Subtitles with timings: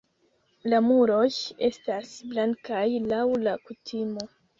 [0.71, 1.27] La muroj
[1.67, 2.81] estas blankaj
[3.13, 4.27] laŭ la kutimo.